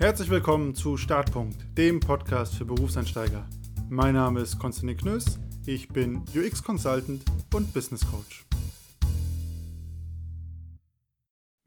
Herzlich 0.00 0.30
willkommen 0.30 0.74
zu 0.74 0.96
Startpunkt, 0.96 1.76
dem 1.76 2.00
Podcast 2.00 2.54
für 2.54 2.64
Berufseinsteiger. 2.64 3.46
Mein 3.90 4.14
Name 4.14 4.40
ist 4.40 4.58
Konstantin 4.58 4.96
Knöss, 4.96 5.38
ich 5.66 5.88
bin 5.88 6.24
UX 6.34 6.62
Consultant 6.62 7.22
und 7.52 7.74
Business 7.74 8.10
Coach. 8.10 8.46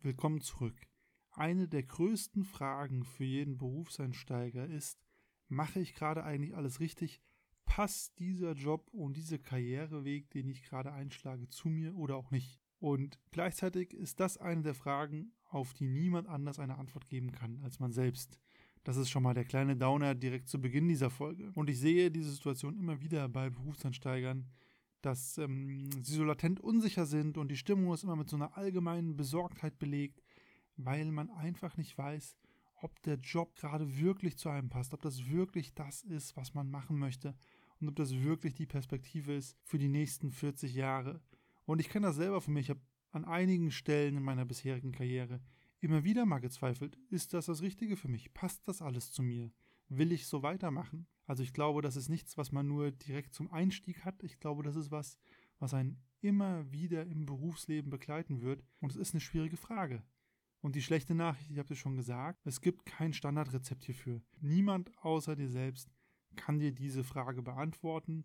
Willkommen 0.02 0.42
zurück. 0.42 0.74
Eine 1.30 1.68
der 1.68 1.84
größten 1.84 2.44
Fragen 2.44 3.04
für 3.04 3.24
jeden 3.24 3.60
Berufseinsteiger 3.60 4.66
ist, 4.66 4.98
mache 5.48 5.80
ich 5.80 5.94
gerade 5.94 6.24
eigentlich 6.24 6.56
alles 6.56 6.80
richtig? 6.80 7.22
Passt 7.66 8.18
dieser 8.18 8.54
Job 8.54 8.90
und 8.94 9.16
dieser 9.16 9.38
Karriereweg, 9.38 10.32
den 10.32 10.50
ich 10.50 10.64
gerade 10.64 10.92
einschlage, 10.92 11.50
zu 11.50 11.70
mir 11.70 11.96
oder 11.96 12.16
auch 12.16 12.32
nicht? 12.32 12.63
Und 12.84 13.18
gleichzeitig 13.32 13.94
ist 13.94 14.20
das 14.20 14.38
eine 14.38 14.62
der 14.62 14.74
Fragen, 14.74 15.32
auf 15.50 15.74
die 15.74 15.88
niemand 15.88 16.28
anders 16.28 16.60
eine 16.60 16.78
Antwort 16.78 17.08
geben 17.08 17.32
kann 17.32 17.62
als 17.64 17.80
man 17.80 17.94
selbst. 17.94 18.38
Das 18.84 18.98
ist 18.98 19.10
schon 19.10 19.24
mal 19.24 19.34
der 19.34 19.46
kleine 19.46 19.78
Downer 19.78 20.16
direkt 20.16 20.50
zu 20.50 20.60
Beginn 20.60 20.90
dieser 20.90 21.10
Folge. 21.10 21.50
Und 21.56 21.70
ich 21.70 21.80
sehe 21.80 22.12
diese 22.12 22.32
Situation 22.32 22.78
immer 22.78 23.00
wieder 23.00 23.30
bei 23.30 23.50
Berufsansteigern, 23.50 24.50
dass 25.02 25.38
ähm, 25.38 25.92
sie 26.04 26.16
so 26.16 26.26
latent 26.26 26.60
unsicher 26.60 27.06
sind 27.06 27.38
und 27.38 27.52
die 27.52 27.56
Stimmung 27.56 27.94
ist 27.94 28.04
immer 28.04 28.18
mit 28.18 28.30
so 28.30 28.36
einer 28.36 28.58
allgemeinen 28.58 29.16
Besorgtheit 29.16 29.80
belegt, 29.80 30.22
weil 30.76 31.10
man 31.10 31.30
einfach 31.30 31.78
nicht 31.78 31.98
weiß, 31.98 32.36
ob 32.82 33.02
der 33.04 33.16
Job 33.16 33.56
gerade 33.56 33.98
wirklich 33.98 34.38
zu 34.38 34.50
einem 34.50 34.70
passt, 34.70 34.94
ob 34.94 35.02
das 35.02 35.30
wirklich 35.30 35.74
das 35.74 36.02
ist, 36.02 36.36
was 36.36 36.54
man 36.54 36.70
machen 36.70 37.00
möchte 37.00 37.34
und 37.80 37.88
ob 37.88 37.96
das 37.96 38.14
wirklich 38.14 38.56
die 38.56 38.66
Perspektive 38.66 39.34
ist 39.34 39.58
für 39.64 39.78
die 39.78 39.88
nächsten 39.88 40.32
40 40.32 40.76
Jahre. 40.76 41.22
Und 41.66 41.80
ich 41.80 41.90
kenne 41.90 42.08
das 42.08 42.16
selber 42.16 42.42
von 42.42 42.54
mir. 42.54 42.60
Ich 42.60 42.70
habe 42.70 42.82
an 43.12 43.26
einigen 43.26 43.72
Stellen 43.72 44.18
in 44.18 44.24
meiner 44.24 44.46
bisherigen 44.46 44.92
Karriere 44.92 45.42
immer 45.80 46.04
wieder 46.04 46.26
mal 46.26 46.40
gezweifelt, 46.40 46.98
ist 47.10 47.34
das 47.34 47.48
das 47.48 47.62
Richtige 47.62 47.98
für 47.98 48.08
mich? 48.08 48.34
Passt 48.34 48.68
das 48.68 48.82
alles 48.82 49.12
zu 49.12 49.22
mir? 49.22 49.52
Will 49.90 50.12
ich 50.12 50.28
so 50.28 50.42
weitermachen? 50.42 51.08
Also 51.26 51.44
ich 51.44 51.54
glaube, 51.54 51.82
das 51.82 51.96
ist 51.96 52.10
nichts, 52.10 52.38
was 52.38 52.52
man 52.52 52.68
nur 52.68 52.92
direkt 52.92 53.34
zum 53.34 53.52
Einstieg 53.52 54.06
hat. 54.06 54.24
Ich 54.24 54.40
glaube, 54.40 54.64
das 54.64 54.76
ist 54.76 54.92
was, 54.92 55.18
was 55.60 55.74
einen 55.74 56.02
immer 56.22 56.72
wieder 56.72 57.06
im 57.06 57.26
Berufsleben 57.26 57.90
begleiten 57.90 58.42
wird. 58.42 58.64
Und 58.80 58.92
es 58.92 58.96
ist 58.96 59.14
eine 59.14 59.22
schwierige 59.22 59.58
Frage. 59.58 60.04
Und 60.62 60.76
die 60.76 60.82
schlechte 60.82 61.14
Nachricht, 61.14 61.52
ich 61.52 61.60
habe 61.60 61.74
es 61.74 61.80
schon 61.80 61.98
gesagt, 61.98 62.40
es 62.46 62.62
gibt 62.62 62.86
kein 62.86 63.12
Standardrezept 63.12 63.84
hierfür. 63.84 64.22
Niemand 64.40 64.98
außer 65.00 65.36
dir 65.36 65.50
selbst 65.50 65.90
kann 66.38 66.60
dir 66.60 66.72
diese 66.72 67.04
Frage 67.04 67.42
beantworten. 67.42 68.24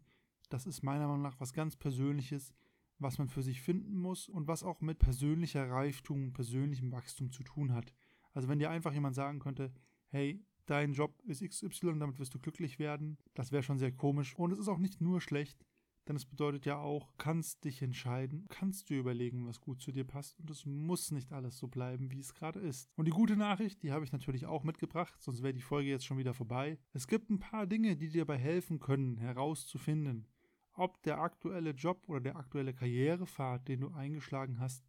Das 0.49 0.65
ist 0.65 0.85
meiner 0.85 1.09
Meinung 1.09 1.23
nach 1.23 1.41
was 1.41 1.53
ganz 1.53 1.77
Persönliches 1.77 2.55
was 2.99 3.19
man 3.19 3.29
für 3.29 3.43
sich 3.43 3.61
finden 3.61 3.97
muss 3.97 4.29
und 4.29 4.49
was 4.49 4.63
auch 4.63 4.81
mit 4.81 4.99
persönlicher 4.99 5.71
Reichtum 5.71 6.25
und 6.25 6.33
persönlichem 6.33 6.93
Wachstum 6.93 7.31
zu 7.31 7.43
tun 7.43 7.73
hat. 7.73 7.95
Also 8.33 8.49
wenn 8.49 8.59
dir 8.59 8.71
einfach 8.71 8.93
jemand 8.93 9.15
sagen 9.15 9.39
könnte, 9.39 9.73
hey, 10.09 10.45
dein 10.67 10.93
Job 10.93 11.23
ist 11.25 11.43
XY, 11.43 11.99
damit 11.99 12.19
wirst 12.19 12.35
du 12.35 12.39
glücklich 12.39 12.79
werden, 12.79 13.19
das 13.35 13.53
wäre 13.53 13.63
schon 13.63 13.79
sehr 13.79 13.93
komisch. 13.93 14.37
Und 14.37 14.53
es 14.53 14.59
ist 14.59 14.69
auch 14.69 14.79
nicht 14.79 15.01
nur 15.01 15.21
schlecht, 15.21 15.65
denn 16.09 16.17
es 16.17 16.25
bedeutet 16.25 16.65
ja 16.65 16.79
auch, 16.79 17.13
kannst 17.19 17.65
dich 17.65 17.83
entscheiden, 17.83 18.47
kannst 18.49 18.89
du 18.89 18.95
überlegen, 18.95 19.47
was 19.47 19.61
gut 19.61 19.81
zu 19.83 19.93
dir 19.93 20.05
passt 20.05 20.41
und 20.41 20.51
es 20.51 20.65
muss 20.65 21.11
nicht 21.11 21.33
alles 21.33 21.59
so 21.59 21.69
bleiben, 21.69 22.11
wie 22.11 22.19
es 22.19 22.35
gerade 22.35 22.61
ist. 22.61 22.89
Und 22.97 23.05
die 23.05 23.13
gute 23.13 23.37
Nachricht, 23.37 23.83
die 23.83 23.93
habe 23.93 24.05
ich 24.05 24.13
natürlich 24.13 24.47
auch 24.47 24.65
mitgebracht, 24.65 25.21
sonst 25.21 25.43
wäre 25.43 25.53
die 25.53 25.61
Folge 25.61 25.91
jetzt 25.91 26.07
schon 26.07 26.19
wieder 26.19 26.33
vorbei. 26.33 26.79
Es 26.95 27.07
gibt 27.07 27.31
ein 27.31 27.39
paar 27.39 27.67
Dinge, 27.67 27.97
die 27.97 28.09
dir 28.09 28.23
dabei 28.23 28.39
helfen 28.39 28.81
können, 28.81 29.19
herauszufinden, 29.19 30.27
ob 30.79 31.03
der 31.03 31.19
aktuelle 31.21 31.71
Job 31.71 32.09
oder 32.09 32.21
der 32.21 32.37
aktuelle 32.37 32.75
Karrierepfad, 32.75 33.69
den 33.69 33.81
du 33.81 33.89
eingeschlagen 33.91 34.59
hast, 34.59 34.85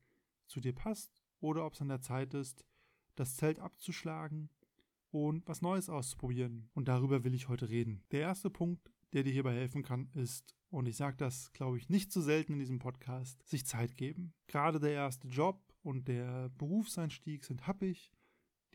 zu 0.48 0.60
dir 0.60 0.74
passt 0.74 1.22
oder 1.40 1.66
ob 1.66 1.74
es 1.74 1.82
an 1.82 1.90
der 1.90 2.02
Zeit 2.02 2.34
ist, 2.34 2.66
das 3.16 3.36
Zelt 3.36 3.60
abzuschlagen 3.60 4.50
und 5.12 5.48
was 5.48 5.62
Neues 5.62 5.90
auszuprobieren. 5.90 6.70
Und 6.74 6.88
darüber 6.88 7.24
will 7.24 7.34
ich 7.34 7.50
heute 7.50 7.70
reden. 7.70 8.04
Der 8.12 8.22
erste 8.22 8.50
Punkt, 8.50 8.92
der 9.14 9.24
dir 9.24 9.34
hierbei 9.34 9.56
helfen 9.56 9.84
kann, 9.84 10.10
ist, 10.14 10.56
und 10.70 10.88
ich 10.88 10.98
sage 10.98 11.18
das, 11.18 11.52
glaube 11.54 11.78
ich, 11.78 11.90
nicht 11.90 12.12
zu 12.12 12.22
so 12.22 12.28
selten 12.28 12.54
in 12.54 12.60
diesem 12.60 12.80
Podcast, 12.80 13.42
sich 13.48 13.66
Zeit 13.66 13.98
geben. 13.98 14.34
Gerade 14.48 14.80
der 14.80 14.92
erste 14.92 15.28
Job 15.28 15.62
und 15.82 16.08
der 16.08 16.50
Berufseinstieg 16.50 17.44
sind 17.44 17.66
happig. 17.66 18.12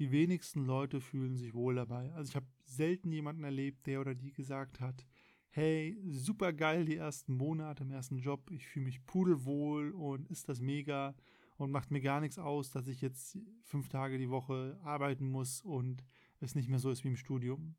Die 0.00 0.10
wenigsten 0.10 0.64
Leute 0.64 1.00
fühlen 1.00 1.36
sich 1.36 1.54
wohl 1.54 1.76
dabei. 1.76 2.12
Also 2.14 2.30
ich 2.30 2.36
habe 2.36 2.48
selten 2.64 3.12
jemanden 3.12 3.44
erlebt, 3.44 3.86
der 3.86 4.00
oder 4.00 4.16
die 4.16 4.32
gesagt 4.32 4.80
hat, 4.80 5.06
hey, 5.54 5.96
super 6.10 6.52
geil 6.52 6.84
die 6.84 6.96
ersten 6.96 7.36
Monate 7.36 7.84
im 7.84 7.92
ersten 7.92 8.18
Job, 8.18 8.50
ich 8.50 8.66
fühle 8.66 8.86
mich 8.86 9.06
pudelwohl 9.06 9.92
und 9.92 10.28
ist 10.28 10.48
das 10.48 10.60
mega 10.60 11.14
und 11.58 11.70
macht 11.70 11.92
mir 11.92 12.00
gar 12.00 12.20
nichts 12.20 12.40
aus, 12.40 12.70
dass 12.70 12.88
ich 12.88 13.00
jetzt 13.00 13.38
fünf 13.62 13.88
Tage 13.88 14.18
die 14.18 14.30
Woche 14.30 14.76
arbeiten 14.82 15.28
muss 15.28 15.62
und 15.62 16.04
es 16.40 16.56
nicht 16.56 16.68
mehr 16.68 16.80
so 16.80 16.90
ist 16.90 17.04
wie 17.04 17.08
im 17.08 17.16
Studium. 17.16 17.76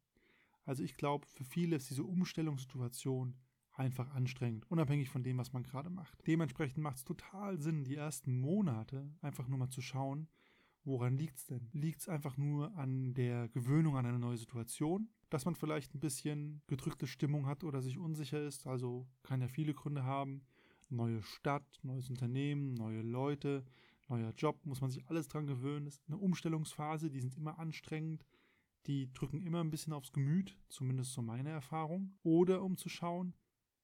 Also 0.64 0.84
ich 0.84 0.96
glaube, 0.96 1.28
für 1.28 1.44
viele 1.44 1.75
ist 1.75 1.90
diese 1.90 2.06
Umstellungssituation 2.06 3.35
einfach 3.74 4.09
anstrengend, 4.16 4.72
unabhängig 4.72 5.09
von 5.09 5.24
dem, 5.24 5.38
was 5.38 5.52
man 5.52 5.64
gerade 5.64 5.90
macht. 5.90 6.25
Dementsprechend 6.28 6.78
macht 6.78 6.96
es 6.96 7.03
total 7.03 7.59
Sinn, 7.59 7.84
die 7.84 7.97
ersten 7.97 8.40
Monate 8.40 9.14
einfach 9.19 9.50
nur 9.50 9.59
mal 9.59 9.69
zu 9.69 9.81
schauen, 9.81 10.30
woran 10.85 11.18
liegt 11.18 11.38
es 11.38 11.46
denn? 11.46 11.69
Liegt 11.73 12.01
es 12.01 12.09
einfach 12.09 12.38
nur 12.38 12.75
an 12.78 13.13
der 13.13 13.50
Gewöhnung 13.50 13.97
an 13.97 14.06
eine 14.06 14.19
neue 14.19 14.38
Situation? 14.38 15.09
dass 15.29 15.46
man 15.46 15.56
vielleicht 15.56 15.94
ein 15.94 16.00
bisschen 16.00 16.62
gedrückte 16.68 17.07
Stimmung 17.07 17.46
hat 17.46 17.63
oder 17.63 17.81
sich 17.81 17.97
unsicher 17.97 18.41
ist. 18.41 18.68
Also 18.68 19.07
kann 19.23 19.41
ja 19.41 19.47
viele 19.47 19.73
Gründe 19.73 20.03
haben. 20.03 20.46
Neue 20.90 21.22
Stadt, 21.23 21.79
neues 21.81 22.09
Unternehmen, 22.09 22.73
neue 22.75 23.01
Leute, 23.01 23.66
neuer 24.07 24.31
Job, 24.38 24.66
muss 24.66 24.81
man 24.81 24.91
sich 24.91 25.06
alles 25.07 25.28
dran 25.28 25.47
gewöhnen. 25.47 25.85
Das 25.85 25.96
ist 25.96 26.07
eine 26.07 26.19
Umstellungsphase, 26.19 27.09
die 27.09 27.19
sind 27.19 27.35
immer 27.35 27.57
anstrengend. 27.59 28.25
Die 28.85 29.12
drücken 29.12 29.41
immer 29.41 29.62
ein 29.62 29.72
bisschen 29.72 29.94
aufs 29.94 30.13
Gemüt, 30.13 30.57
zumindest 30.69 31.13
so 31.13 31.23
meine 31.23 31.50
Erfahrung. 31.50 32.16
Oder 32.22 32.62
um 32.62 32.78
zu 32.78 32.88
schauen, 32.88 33.34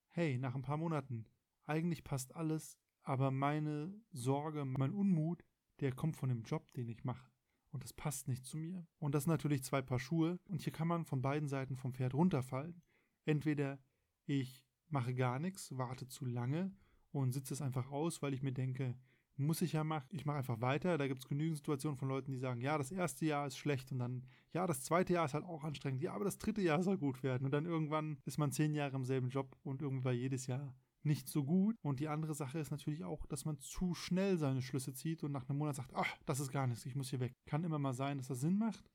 hey, 0.10 0.38
nach 0.38 0.54
ein 0.54 0.62
paar 0.62 0.78
Monaten, 0.78 1.26
eigentlich 1.66 2.04
passt 2.04 2.36
alles, 2.36 2.78
aber 3.02 3.32
meine 3.32 3.94
Sorge, 4.12 4.64
mein 4.64 4.94
Unmut, 4.94 5.44
der 5.82 5.92
kommt 5.92 6.16
von 6.16 6.30
dem 6.30 6.44
Job, 6.44 6.72
den 6.74 6.88
ich 6.88 7.04
mache 7.04 7.30
und 7.72 7.84
das 7.84 7.94
passt 7.94 8.28
nicht 8.28 8.46
zu 8.46 8.58
mir. 8.58 8.86
Und 9.00 9.16
das 9.16 9.24
sind 9.24 9.32
natürlich 9.32 9.64
zwei 9.64 9.82
Paar 9.82 10.00
Schuhe 10.00 10.40
und 10.50 10.62
hier 10.62 10.74
kann 10.74 10.88
man 10.88 11.06
von 11.06 11.22
beiden 11.22 11.50
Seiten 11.50 11.76
vom 11.76 11.94
Pferd 11.94 12.14
runterfallen. 12.14 12.82
Entweder 13.26 13.80
ich 14.26 14.64
mache 14.90 15.14
gar 15.16 15.40
nichts, 15.40 15.78
warte 15.78 16.08
zu 16.08 16.26
lange 16.26 16.72
und 17.12 17.32
sitze 17.32 17.54
es 17.54 17.62
einfach 17.62 17.92
aus, 17.92 18.22
weil 18.22 18.34
ich 18.34 18.44
mir 18.44 18.54
denke, 18.54 18.96
muss 19.38 19.62
ich 19.62 19.74
ja 19.74 19.84
machen. 19.84 20.08
Ich 20.12 20.26
mache 20.26 20.38
einfach 20.38 20.62
weiter. 20.62 20.98
Da 20.98 21.08
gibt 21.08 21.22
es 21.22 21.28
genügend 21.28 21.58
Situationen 21.58 21.98
von 21.98 22.10
Leuten, 22.10 22.32
die 22.32 22.38
sagen, 22.38 22.62
ja, 22.62 22.78
das 22.78 22.92
erste 22.92 23.26
Jahr 23.26 23.48
ist 23.48 23.58
schlecht 23.58 23.92
und 23.92 24.00
dann, 24.00 24.26
ja, 24.54 24.68
das 24.68 24.84
zweite 24.84 25.14
Jahr 25.14 25.26
ist 25.26 25.34
halt 25.34 25.46
auch 25.46 25.64
anstrengend. 25.64 26.02
Ja, 26.02 26.14
aber 26.14 26.26
das 26.26 26.38
dritte 26.38 26.62
Jahr 26.62 26.84
soll 26.84 26.98
gut 26.98 27.24
werden. 27.24 27.46
Und 27.46 27.52
dann 27.52 27.66
irgendwann 27.66 28.18
ist 28.26 28.38
man 28.38 28.52
zehn 28.52 28.74
Jahre 28.74 28.96
im 28.96 29.06
selben 29.06 29.30
Job 29.30 29.58
und 29.64 29.82
irgendwie 29.82 30.06
war 30.06 30.12
jedes 30.12 30.48
Jahr 30.48 30.76
nicht 31.04 31.28
so 31.28 31.44
gut. 31.44 31.76
Und 31.82 32.00
die 32.00 32.08
andere 32.08 32.34
Sache 32.34 32.60
ist 32.60 32.72
natürlich 32.72 33.04
auch, 33.04 33.26
dass 33.26 33.46
man 33.46 33.60
zu 33.60 33.94
schnell 33.94 34.38
seine 34.38 34.62
Schlüsse 34.62 34.94
zieht 34.94 35.24
und 35.24 35.32
nach 35.32 35.50
einem 35.50 35.60
Monat 35.60 35.76
sagt, 35.76 35.94
ach, 35.94 36.18
das 36.26 36.40
ist 36.40 36.52
gar 36.52 36.68
nichts, 36.68 36.86
ich 36.86 36.96
muss 36.96 37.10
hier 37.10 37.20
weg. 37.20 37.34
Kann 37.46 37.64
immer 37.64 37.80
mal 37.80 37.94
sein, 37.94 38.18
dass 38.18 38.28
das 38.28 38.42
Sinn 38.42 38.58
macht, 38.58 38.90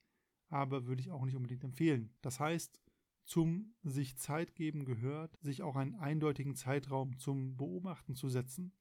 aber 0.49 0.87
würde 0.87 1.00
ich 1.00 1.11
auch 1.11 1.25
nicht 1.25 1.37
unbedingt 1.37 1.65
empfehlen. 1.65 2.15
Das 2.22 2.41
heißt, 2.41 2.81
zum 3.25 3.75
sich 3.83 4.17
Zeit 4.17 4.55
geben 4.55 4.84
gehört, 4.84 5.37
sich 5.41 5.62
auch 5.62 5.77
einen 5.77 5.97
eindeutigen 5.97 6.55
Zeitraum 6.55 7.19
zum 7.19 7.56
Beobachten 7.56 8.15
zu 8.15 8.28
setzen. 8.28 8.73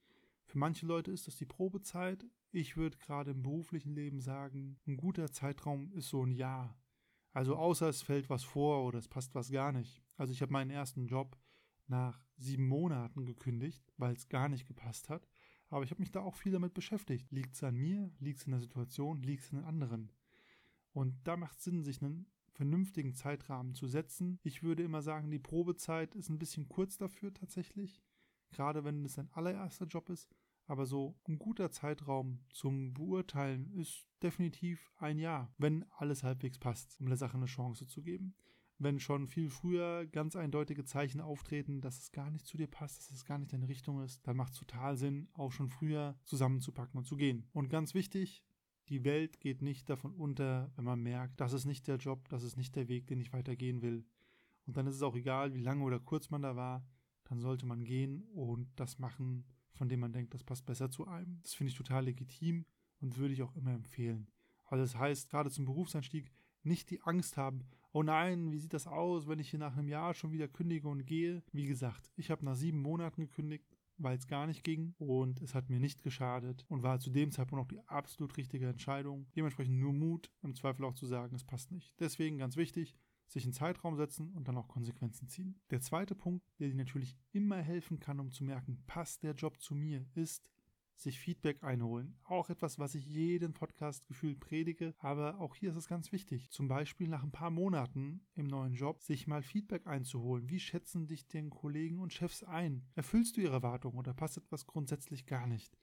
Für 0.46 0.60
manche 0.60 0.86
Leute 0.86 1.12
ist 1.12 1.26
das 1.26 1.38
die 1.38 1.48
Probezeit. 1.48 2.26
Ich 2.52 2.78
würde 2.78 2.98
gerade 3.00 3.32
im 3.32 3.42
beruflichen 3.42 3.96
Leben 3.96 4.22
sagen, 4.22 4.78
ein 4.86 4.98
guter 4.98 5.32
Zeitraum 5.32 5.92
ist 5.94 6.10
so 6.10 6.24
ein 6.24 6.32
Jahr. 6.32 6.78
Also 7.34 7.56
außer 7.56 7.90
es 7.90 8.04
fällt 8.04 8.30
was 8.30 8.44
vor 8.44 8.86
oder 8.86 9.00
es 9.00 9.08
passt 9.08 9.34
was 9.34 9.52
gar 9.52 9.72
nicht. 9.72 10.04
Also 10.16 10.32
ich 10.32 10.42
habe 10.42 10.54
meinen 10.54 10.70
ersten 10.70 11.08
Job 11.08 11.38
nach 11.88 12.22
sieben 12.38 12.68
Monaten 12.68 13.26
gekündigt, 13.26 13.84
weil 13.98 14.16
es 14.16 14.30
gar 14.30 14.50
nicht 14.50 14.68
gepasst 14.68 15.10
hat. 15.10 15.28
Aber 15.70 15.84
ich 15.84 15.92
habe 15.92 16.02
mich 16.02 16.12
da 16.12 16.22
auch 16.22 16.36
viel 16.36 16.52
damit 16.52 16.74
beschäftigt. 16.74 17.32
Liegt 17.32 17.56
es 17.56 17.64
an 17.64 17.76
mir? 17.76 18.12
Liegt 18.20 18.40
es 18.40 18.46
in 18.46 18.52
der 18.52 18.62
Situation? 18.62 19.22
Liegt 19.22 19.44
es 19.44 19.52
an 19.52 19.60
den 19.60 19.66
anderen? 19.66 20.12
Und 20.94 21.16
da 21.26 21.36
macht 21.38 21.58
es 21.58 21.66
Sinn, 21.66 21.84
sich 21.84 22.02
einen 22.02 22.28
vernünftigen 22.54 23.14
Zeitrahmen 23.14 23.74
zu 23.74 23.88
setzen. 23.88 24.40
Ich 24.44 24.64
würde 24.64 24.84
immer 24.84 25.02
sagen, 25.02 25.32
die 25.32 25.40
Probezeit 25.40 26.16
ist 26.16 26.30
ein 26.30 26.40
bisschen 26.40 26.70
kurz 26.70 26.98
dafür 26.98 27.34
tatsächlich. 27.34 28.02
Gerade 28.52 28.84
wenn 28.84 29.04
es 29.04 29.18
ein 29.20 29.30
allererster 29.34 29.86
Job 29.86 30.10
ist. 30.10 30.30
Aber 30.68 30.86
so 30.86 31.16
ein 31.28 31.38
guter 31.38 31.70
Zeitraum 31.70 32.40
zum 32.50 32.94
Beurteilen 32.94 33.72
ist 33.74 34.08
definitiv 34.24 34.92
ein 34.98 35.20
Jahr, 35.20 35.54
wenn 35.58 35.86
alles 35.98 36.24
halbwegs 36.24 36.58
passt, 36.58 37.00
um 37.00 37.08
der 37.08 37.18
Sache 37.18 37.38
eine 37.38 37.46
Chance 37.46 37.86
zu 37.86 38.02
geben 38.02 38.36
wenn 38.78 39.00
schon 39.00 39.28
viel 39.28 39.50
früher 39.50 40.06
ganz 40.06 40.36
eindeutige 40.36 40.84
Zeichen 40.84 41.22
auftreten, 41.22 41.82
dass 41.82 42.00
es 42.00 42.12
gar 42.12 42.30
nicht 42.30 42.46
zu 42.46 42.58
dir 42.58 42.68
passt, 42.68 43.00
dass 43.00 43.12
es 43.12 43.26
gar 43.26 43.38
nicht 43.38 43.54
deine 43.54 43.70
Richtung 43.70 44.04
ist, 44.04 44.28
dann 44.28 44.36
macht 44.36 44.54
es 44.54 44.60
total 44.60 44.98
Sinn, 44.98 45.30
auch 45.34 45.52
schon 45.52 45.70
früher 45.70 46.18
zusammenzupacken 46.26 46.98
und 46.98 47.06
zu 47.06 47.16
gehen. 47.16 47.48
Und 47.54 47.70
ganz 47.70 47.94
wichtig, 47.94 48.44
die 48.90 49.04
Welt 49.04 49.40
geht 49.40 49.62
nicht 49.62 49.90
davon 49.90 50.14
unter, 50.14 50.72
wenn 50.76 50.86
man 50.86 51.02
merkt, 51.02 51.40
das 51.40 51.54
ist 51.54 51.66
nicht 51.66 51.88
der 51.88 51.98
Job, 51.98 52.28
das 52.30 52.44
ist 52.44 52.58
nicht 52.58 52.76
der 52.76 52.88
Weg, 52.88 53.08
den 53.08 53.22
ich 53.22 53.34
weitergehen 53.34 53.82
will. 53.82 54.06
Und 54.68 54.78
dann 54.78 54.88
ist 54.88 54.96
es 54.96 55.04
auch 55.04 55.16
egal, 55.16 55.54
wie 55.54 55.62
lange 55.62 55.84
oder 55.84 56.00
kurz 56.00 56.30
man 56.30 56.42
da 56.42 56.56
war, 56.56 56.86
dann 57.24 57.40
sollte 57.40 57.66
man 57.66 57.84
gehen 57.84 58.24
und 58.34 58.68
das 58.76 59.00
machen, 59.00 59.46
von 59.74 59.90
dem 59.90 60.02
man 60.02 60.14
denkt, 60.14 60.34
das 60.34 60.44
passt 60.44 60.66
besser 60.66 60.92
zu 60.92 61.08
einem. 61.08 61.40
Das 61.42 61.54
finde 61.54 61.72
ich 61.72 61.78
total 61.78 62.06
legitim 62.06 62.66
und 63.00 63.18
würde 63.18 63.34
ich 63.34 63.42
auch 63.42 63.56
immer 63.56 63.74
empfehlen. 63.74 64.30
Also 64.66 64.84
das 64.84 64.96
heißt, 64.96 65.30
gerade 65.30 65.50
zum 65.50 65.66
Berufseinstieg 65.66 66.32
nicht 66.64 66.90
die 66.90 67.02
Angst 67.02 67.38
haben, 67.38 67.64
oh 67.96 68.04
nein, 68.04 68.52
wie 68.52 68.58
sieht 68.58 68.74
das 68.74 68.88
aus, 68.88 69.26
wenn 69.26 69.40
ich 69.40 69.50
hier 69.50 69.60
nach 69.60 69.78
einem 69.78 69.88
Jahr 69.88 70.14
schon 70.14 70.34
wieder 70.34 70.50
kündige 70.50 70.90
und 70.90 71.06
gehe. 71.06 71.42
Wie 71.54 71.66
gesagt, 71.66 72.12
ich 72.18 72.30
habe 72.30 72.44
nach 72.44 72.56
sieben 72.56 72.82
Monaten 72.82 73.22
gekündigt, 73.22 73.66
weil 73.98 74.18
es 74.18 74.28
gar 74.28 74.48
nicht 74.48 74.66
ging 74.66 74.94
und 74.98 75.42
es 75.42 75.56
hat 75.56 75.70
mir 75.70 75.80
nicht 75.80 76.04
geschadet 76.04 76.66
und 76.68 76.84
war 76.84 77.00
zu 77.00 77.10
dem 77.10 77.32
Zeitpunkt 77.32 77.64
auch 77.64 77.70
die 77.70 77.80
absolut 77.88 78.36
richtige 78.36 78.68
Entscheidung. 78.68 79.28
Dementsprechend 79.38 79.80
nur 79.80 79.94
Mut, 79.94 80.30
im 80.44 80.54
Zweifel 80.56 80.84
auch 80.84 80.94
zu 80.94 81.06
sagen, 81.06 81.38
es 81.38 81.46
passt 81.46 81.72
nicht. 81.72 81.94
Deswegen 81.98 82.38
ganz 82.38 82.58
wichtig, 82.58 82.98
sich 83.28 83.46
einen 83.46 83.54
Zeitraum 83.54 83.96
setzen 83.96 84.34
und 84.34 84.50
dann 84.50 84.58
auch 84.58 84.68
Konsequenzen 84.68 85.30
ziehen. 85.30 85.62
Der 85.70 85.80
zweite 85.80 86.16
Punkt, 86.16 86.46
der 86.60 86.68
dir 86.68 86.76
natürlich 86.76 87.18
immer 87.32 87.62
helfen 87.62 88.00
kann, 88.00 88.20
um 88.20 88.30
zu 88.30 88.44
merken, 88.44 88.84
passt 88.88 89.24
der 89.24 89.36
Job 89.36 89.62
zu 89.62 89.74
mir, 89.74 90.06
ist 90.16 90.44
sich 90.96 91.20
Feedback 91.20 91.64
einholen. 91.64 92.18
Auch 92.24 92.50
etwas, 92.50 92.80
was 92.80 92.96
ich 92.96 93.06
jeden 93.06 93.54
Podcast 93.54 94.08
gefühlt 94.08 94.40
predige, 94.40 94.94
aber 94.98 95.40
auch 95.40 95.56
hier 95.56 95.70
ist 95.70 95.76
es 95.76 95.88
ganz 95.88 96.12
wichtig. 96.12 96.50
Zum 96.50 96.68
Beispiel 96.68 97.08
nach 97.08 97.24
ein 97.24 97.32
paar 97.32 97.52
Monaten 97.52 98.26
im 98.34 98.48
neuen 98.48 98.74
Job 98.74 99.02
sich 99.02 99.28
mal 99.28 99.44
Feedback 99.44 99.88
einzuholen. 99.88 100.50
Wie 100.50 100.60
schätzen 100.60 101.08
dich 101.08 101.28
denn 101.28 101.50
Kollegen 101.50 102.00
und 102.00 102.14
Chefs 102.14 102.44
ein? 102.44 102.88
Erfüllst 102.96 103.38
du 103.38 103.42
ihre 103.42 103.54
Erwartungen 103.54 103.98
oder 103.98 104.14
passt 104.14 104.38
etwas 104.38 104.66
grundsätzlich 104.66 105.26
gar 105.26 105.48
nicht? 105.48 105.78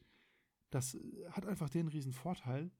Das 0.70 0.94
äh, 0.94 1.28
hat 1.30 1.46
einfach 1.46 1.70
den 1.70 1.88
riesen 1.88 2.12
Vorteil, 2.12 2.70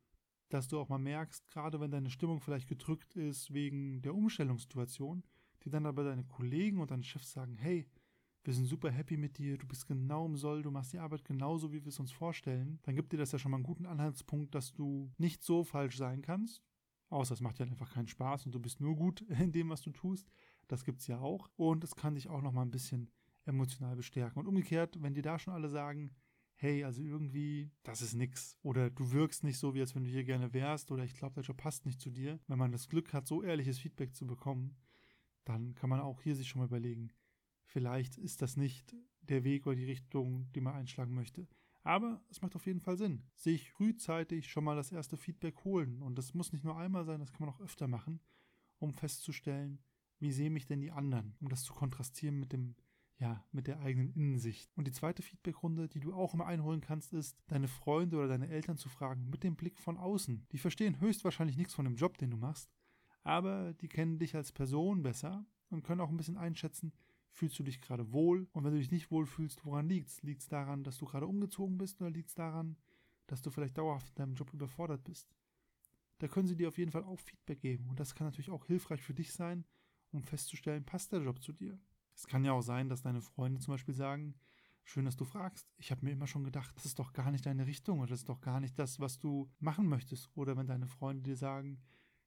dass 0.49 0.69
du 0.69 0.79
auch 0.79 0.89
mal 0.89 0.99
merkst, 0.99 1.47
gerade 1.49 1.81
wenn 1.81 1.91
deine 1.91 2.11
Stimmung 2.11 2.41
vielleicht 2.41 2.69
gedrückt 2.69 3.15
ist 3.15 3.53
wegen 3.53 4.03
der 4.03 4.15
Umstellungssituation, 4.15 5.23
die 5.63 5.71
dann 5.71 5.87
aber 5.87 6.05
deine 6.05 6.25
Kollegen 6.25 6.81
und 6.81 6.91
deine 6.91 7.05
Chefs 7.05 7.33
sagen, 7.33 7.57
hey, 7.57 7.89
wir 8.45 8.55
sind 8.55 8.67
super 8.67 8.91
happy 8.91 9.17
mit 9.17 9.39
dir, 9.39 9.57
du 9.57 9.67
bist 9.67 9.87
genau 9.87 10.27
im 10.27 10.37
Soll, 10.37 10.63
du 10.63 10.71
machst 10.71 10.93
die 10.93 10.99
Arbeit 10.99 11.25
genauso, 11.25 11.73
wie 11.73 11.85
wir 11.85 11.89
es 11.89 12.01
uns 12.01 12.11
vorstellen, 12.11 12.81
dann 12.83 12.97
gibt 12.97 13.13
dir 13.13 13.19
das 13.19 13.33
ja 13.33 13.39
schon 13.39 13.51
mal 13.51 13.59
einen 13.59 13.65
guten 13.65 13.87
Anhaltspunkt, 13.87 14.55
dass 14.55 14.73
du 14.73 15.13
nicht 15.19 15.45
so 15.45 15.63
falsch 15.65 15.97
sein 15.97 16.23
kannst. 16.23 16.63
Außer 17.09 17.35
es 17.35 17.43
macht 17.43 17.59
dir 17.59 17.65
einfach 17.65 17.93
keinen 17.93 18.09
Spaß 18.09 18.47
und 18.47 18.55
du 18.55 18.59
bist 18.59 18.81
nur 18.81 18.97
gut 18.97 19.21
in 19.29 19.53
dem, 19.53 19.69
was 19.69 19.83
du 19.83 19.91
tust. 19.91 20.31
Das 20.67 20.85
gibt 20.85 21.01
es 21.01 21.07
ja 21.07 21.19
auch. 21.19 21.51
Und 21.57 21.85
es 21.85 21.95
kann 21.95 22.15
dich 22.15 22.29
auch 22.29 22.41
noch 22.41 22.53
mal 22.53 22.63
ein 22.63 22.71
bisschen 22.71 23.11
emotional 23.45 23.97
bestärken. 23.97 24.41
Und 24.41 24.47
umgekehrt, 24.47 24.97
wenn 25.03 25.13
dir 25.13 25.23
da 25.23 25.39
schon 25.39 25.53
alle 25.53 25.69
sagen, 25.69 26.11
hey, 26.55 26.85
also 26.85 27.03
irgendwie, 27.03 27.71
das 27.83 28.01
ist 28.01 28.15
nix. 28.15 28.57
Oder 28.63 28.89
du 28.89 29.13
wirkst 29.13 29.45
nicht 29.45 29.59
so, 29.59 29.75
wie 29.75 29.81
als 29.81 29.95
wenn 29.95 30.05
du 30.05 30.11
hier 30.11 30.25
gerne 30.25 30.55
wärst. 30.55 30.91
Oder 30.91 31.05
ich 31.05 31.15
glaube, 31.15 31.35
der 31.35 31.45
Job 31.45 31.59
passt 31.59 31.85
nicht 31.85 32.01
zu 32.01 32.11
dir. 32.11 32.41
Wenn 32.47 32.59
man 32.59 32.73
das 32.73 32.89
Glück 32.89 33.13
hat, 33.13 33.27
so 33.27 33.43
ehrliches 33.43 33.79
Feedback 33.79 34.15
zu 34.15 34.27
bekommen, 34.27 34.77
dann 35.45 35.75
kann 35.75 35.91
man 35.91 36.01
auch 36.01 36.23
hier 36.23 36.35
sich 36.35 36.49
schon 36.49 36.61
mal 36.61 36.69
überlegen, 36.69 37.13
vielleicht 37.73 38.19
ist 38.19 38.43
das 38.43 38.57
nicht 38.57 38.95
der 39.23 39.45
Weg 39.45 39.67
oder 39.67 39.77
die 39.77 39.85
Richtung, 39.85 40.51
die 40.53 40.61
man 40.61 40.75
einschlagen 40.75 41.15
möchte. 41.15 41.49
Aber 41.83 42.23
es 42.31 42.41
macht 42.43 42.55
auf 42.55 42.67
jeden 42.67 42.81
Fall 42.81 42.97
Sinn, 42.97 43.25
sich 43.35 43.73
frühzeitig 43.73 44.49
schon 44.49 44.65
mal 44.65 44.77
das 44.77 44.93
erste 44.93 45.17
Feedback 45.17 45.65
holen. 45.65 46.01
Und 46.03 46.17
das 46.17 46.35
muss 46.35 46.53
nicht 46.53 46.65
nur 46.65 46.77
einmal 46.77 47.05
sein, 47.05 47.21
das 47.21 47.33
kann 47.33 47.47
man 47.47 47.55
auch 47.55 47.61
öfter 47.61 47.89
machen, 47.89 48.21
um 48.79 48.93
festzustellen, 48.93 49.81
wie 50.21 50.31
sehen 50.31 50.53
mich 50.53 50.67
denn 50.67 50.81
die 50.81 50.93
anderen, 50.93 51.35
um 51.41 51.49
das 51.49 51.65
zu 51.65 51.73
kontrastieren 51.73 52.39
mit 52.39 52.53
dem 52.53 52.77
ja, 53.19 53.45
mit 53.53 53.69
der 53.69 53.79
eigenen 53.79 54.11
Innensicht. 54.15 54.69
Und 54.75 54.89
die 54.89 54.93
zweite 54.93 55.23
Feedbackrunde, 55.23 55.89
die 55.89 56.01
du 56.01 56.13
auch 56.13 56.35
immer 56.35 56.47
einholen 56.47 56.81
kannst, 56.81 57.13
ist, 57.13 57.39
deine 57.47 57.69
Freunde 57.69 58.17
oder 58.17 58.27
deine 58.27 58.49
Eltern 58.49 58.77
zu 58.77 58.89
fragen 58.89 59.31
mit 59.31 59.45
dem 59.45 59.55
Blick 59.55 59.79
von 59.79 59.97
außen. 59.97 60.45
Die 60.51 60.59
verstehen 60.59 60.99
höchstwahrscheinlich 60.99 61.57
nichts 61.57 61.73
von 61.73 61.85
dem 61.85 61.95
Job, 61.95 62.19
den 62.19 62.33
du 62.33 62.37
machst, 62.37 62.73
aber 63.23 63.75
die 63.75 63.87
kennen 63.87 64.19
dich 64.19 64.35
als 64.35 64.51
Person 64.51 65.05
besser 65.05 65.47
und 65.71 65.85
können 65.85 66.01
auch 66.01 66.11
ein 66.11 66.17
bisschen 66.17 66.37
einschätzen, 66.37 66.93
fühlst 67.33 67.59
du 67.59 67.63
dich 67.63 67.81
gerade 67.81 68.13
wohl 68.13 68.47
und 68.53 68.65
wenn 68.65 68.73
du 68.73 68.79
dich 68.79 68.91
nicht 68.91 69.11
wohl 69.11 69.27
fühlst, 69.27 69.65
woran 69.65 69.89
liegt 69.89 70.09
es? 70.09 70.23
Liegt 70.23 70.43
es 70.43 70.49
daran, 70.49 70.85
dass 70.85 70.99
du 70.99 71.07
gerade 71.07 71.27
umgezogen 71.27 71.79
bist 71.79 72.01
oder 72.01 72.11
liegt 72.11 72.29
es 72.29 72.35
daran, 72.35 72.77
dass 73.27 73.43
du 73.43 73.51
vielleicht 73.51 73.79
dauerhaft 73.79 74.09
in 74.11 74.15
deinem 74.15 74.35
Job 74.35 74.53
überfordert 74.53 75.03
bist? 75.05 75.35
Da 76.19 76.29
können 76.29 76.47
sie 76.47 76.57
dir 76.57 76.69
auf 76.69 76.79
jeden 76.79 76.93
Fall 76.93 77.05
auch 77.05 77.19
Feedback 77.19 77.61
geben 77.61 77.89
und 77.89 77.99
das 77.99 78.15
kann 78.15 78.27
natürlich 78.27 78.51
auch 78.51 78.67
hilfreich 78.67 79.03
für 79.03 79.15
dich 79.15 79.33
sein, 79.33 79.65
um 80.13 80.23
festzustellen, 80.23 80.85
passt 80.85 81.13
der 81.13 81.23
Job 81.23 81.43
zu 81.43 81.53
dir. 81.53 81.79
Es 82.15 82.27
kann 82.27 82.45
ja 82.45 82.53
auch 82.53 82.63
sein, 82.63 82.89
dass 82.89 83.03
deine 83.03 83.23
Freunde 83.23 83.61
zum 83.61 83.75
Beispiel 83.75 83.95
sagen, 83.95 84.35
schön, 84.85 85.05
dass 85.05 85.17
du 85.17 85.25
fragst. 85.25 85.73
Ich 85.79 85.91
habe 85.91 86.05
mir 86.05 86.13
immer 86.13 86.27
schon 86.27 86.45
gedacht, 86.45 86.77
das 86.77 86.85
ist 86.85 86.99
doch 86.99 87.13
gar 87.13 87.31
nicht 87.31 87.47
deine 87.47 87.67
Richtung 87.67 88.01
oder 88.01 88.11
das 88.11 88.21
ist 88.21 88.29
doch 88.29 88.41
gar 88.41 88.61
nicht 88.61 88.79
das, 88.79 89.01
was 89.01 89.19
du 89.19 89.51
machen 89.59 89.89
möchtest. 89.89 90.29
Oder 90.35 90.57
wenn 90.57 90.67
deine 90.67 90.87
Freunde 90.87 91.23
dir 91.23 91.37
sagen, 91.37 91.81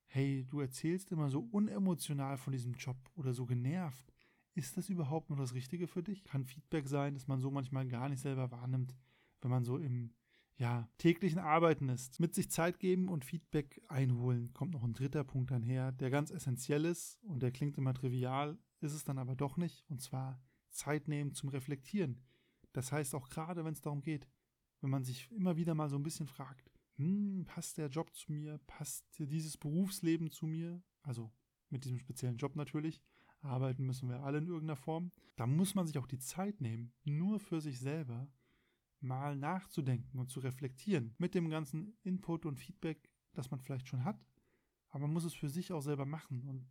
hey, 0.08 0.46
du 0.50 0.62
erzählst 0.62 1.12
immer 1.12 1.30
so 1.30 1.48
unemotional 1.51 2.38
von 2.38 2.54
diesem 2.54 2.74
Job 2.74 2.98
oder 3.16 3.34
so 3.34 3.46
genervt. 3.46 4.15
Ist 4.56 4.78
das 4.78 4.90
überhaupt 4.90 5.30
nur 5.30 5.38
das 5.38 5.54
Richtige 5.54 5.86
für 5.86 6.02
dich? 6.02 6.24
Kann 6.24 6.46
Feedback 6.46 6.88
sein, 6.88 7.13
dass 7.13 7.28
man 7.28 7.40
so 7.40 7.52
manchmal 7.52 7.88
gar 7.88 8.10
nicht 8.10 8.22
selber 8.22 8.52
wahrnimmt, 8.52 8.96
wenn 9.42 9.52
man 9.52 9.66
so 9.66 9.78
im 9.78 10.13
ja, 10.57 10.88
täglichen 10.98 11.40
Arbeiten 11.40 11.90
ist. 11.90 12.22
Mit 12.22 12.34
sich 12.34 12.50
Zeit 12.50 12.80
geben 12.80 13.10
und 13.10 13.25
Feedback 13.25 13.81
einholen 13.90 14.54
kommt 14.54 14.72
noch 14.72 14.84
ein 14.84 14.94
dritter 14.94 15.25
Punkt 15.25 15.52
einher, 15.52 15.92
der 15.92 16.10
ganz 16.10 16.31
essentiell 16.31 16.86
ist 16.86 17.22
und 17.24 17.44
der 17.44 17.52
klingt 17.52 17.78
immer 17.78 17.94
trivial, 17.94 18.57
ist 18.80 18.94
es 18.94 19.04
dann 19.04 19.18
aber 19.18 19.36
doch 19.36 19.57
nicht, 19.57 19.84
und 19.90 20.02
zwar 20.02 20.42
Zeit 20.69 21.10
nehmen 21.10 21.34
zum 21.34 21.50
Reflektieren. 21.50 22.24
Das 22.72 22.92
heißt 22.92 23.13
auch 23.16 23.30
gerade, 23.30 23.66
wenn 23.66 23.74
es 23.74 23.81
darum 23.81 24.01
geht, 24.01 24.28
wenn 24.80 24.90
man 24.90 25.04
sich 25.04 25.30
immer 25.31 25.58
wieder 25.58 25.75
mal 25.75 25.90
so 25.90 25.98
ein 25.98 26.04
bisschen 26.04 26.28
fragt, 26.28 26.72
hm, 26.96 27.44
passt 27.46 27.78
der 27.78 27.90
Job 27.90 28.13
zu 28.16 28.31
mir, 28.31 28.58
passt 28.68 29.06
dieses 29.19 29.58
Berufsleben 29.58 30.31
zu 30.31 30.46
mir, 30.46 30.81
also 31.01 31.31
mit 31.69 31.84
diesem 31.84 32.00
speziellen 32.00 32.38
Job 32.38 32.56
natürlich, 32.56 33.01
arbeiten 33.46 33.86
müssen 33.86 34.10
wir 34.10 34.24
alle 34.24 34.40
in 34.40 34.48
irgendeiner 34.48 34.76
Form, 34.76 35.12
da 35.36 35.48
muss 35.48 35.76
man 35.76 35.88
sich 35.88 35.98
auch 35.98 36.08
die 36.08 36.20
Zeit 36.20 36.62
nehmen, 36.62 36.94
nur 37.04 37.40
für 37.40 37.62
sich 37.62 37.80
selber 37.80 38.28
mal 39.00 39.36
nachzudenken 39.36 40.20
und 40.20 40.30
zu 40.30 40.40
reflektieren 40.40 41.14
mit 41.18 41.36
dem 41.36 41.50
ganzen 41.50 41.98
Input 42.04 42.46
und 42.46 42.58
Feedback, 42.58 43.10
das 43.34 43.52
man 43.52 43.60
vielleicht 43.60 43.88
schon 43.88 44.04
hat, 44.04 44.20
aber 44.90 45.02
man 45.02 45.14
muss 45.14 45.26
es 45.26 45.34
für 45.34 45.50
sich 45.50 45.72
auch 45.72 45.82
selber 45.82 46.06
machen 46.06 46.44
und 46.48 46.66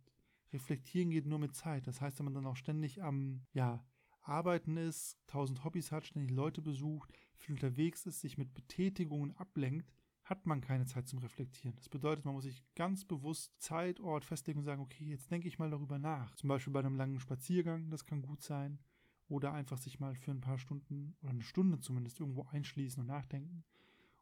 Reflektieren 0.55 1.09
geht 1.09 1.25
nur 1.25 1.39
mit 1.39 1.55
Zeit. 1.55 1.85
Das 1.87 2.01
heißt, 2.01 2.19
wenn 2.19 2.25
man 2.25 2.33
dann 2.33 2.45
auch 2.45 2.55
ständig 2.55 3.03
am, 3.03 3.45
ja, 3.53 3.85
Arbeiten 4.21 4.77
ist, 4.77 5.19
tausend 5.27 5.63
Hobbys 5.63 5.91
hat, 5.91 6.07
ständig 6.07 6.31
Leute 6.31 6.61
besucht, 6.61 7.13
viel 7.37 7.53
unterwegs 7.53 8.05
ist, 8.05 8.21
sich 8.21 8.37
mit 8.37 8.53
Betätigungen 8.53 9.35
ablenkt, 9.37 9.91
hat 10.25 10.45
man 10.45 10.61
keine 10.61 10.85
Zeit 10.85 11.07
zum 11.07 11.19
Reflektieren. 11.19 11.75
Das 11.77 11.89
bedeutet, 11.89 12.25
man 12.25 12.33
muss 12.33 12.43
sich 12.43 12.63
ganz 12.75 13.05
bewusst 13.05 13.53
Zeit, 13.61 13.99
Ort 13.99 14.25
festlegen 14.25 14.59
und 14.59 14.65
sagen, 14.65 14.81
okay, 14.81 15.05
jetzt 15.05 15.31
denke 15.31 15.47
ich 15.47 15.59
mal 15.59 15.69
darüber 15.69 15.97
nach. 15.97 16.35
Zum 16.35 16.49
Beispiel 16.49 16.73
bei 16.73 16.79
einem 16.79 16.95
langen 16.95 17.19
Spaziergang, 17.19 17.89
das 17.89 18.05
kann 18.05 18.21
gut 18.21 18.41
sein. 18.41 18.79
Oder 19.27 19.53
einfach 19.53 19.77
sich 19.77 19.99
mal 19.99 20.15
für 20.15 20.31
ein 20.31 20.41
paar 20.41 20.59
Stunden 20.59 21.15
oder 21.21 21.31
eine 21.31 21.41
Stunde 21.41 21.79
zumindest 21.79 22.19
irgendwo 22.19 22.43
einschließen 22.43 23.01
und 23.01 23.07
nachdenken. 23.07 23.63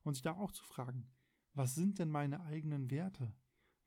Und 0.03 0.13
sich 0.13 0.23
da 0.23 0.33
auch 0.33 0.51
zu 0.51 0.63
fragen, 0.63 1.07
was 1.53 1.75
sind 1.75 1.99
denn 1.99 2.09
meine 2.09 2.43
eigenen 2.43 2.89
Werte? 2.89 3.33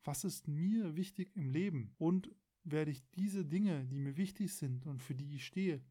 was 0.06 0.24
ist 0.24 0.48
mir 0.48 0.96
wichtig 0.96 1.34
im 1.34 1.50
Leben 1.50 1.92
und 1.98 2.30
werde 2.64 2.90
ich 2.90 3.02
diese 3.12 3.44
Dinge, 3.44 3.84
die 3.86 3.98
mir 3.98 4.16
wichtig 4.16 4.54
sind 4.54 4.86
und 4.86 5.02
für 5.02 5.14
die 5.14 5.34
ich 5.34 5.46
stehe, 5.46 5.82